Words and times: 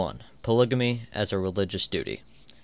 Polygamy 0.41 1.03
as 1.13 1.31
a 1.31 1.37
Religious 1.37 1.85
Duty. 1.85 2.23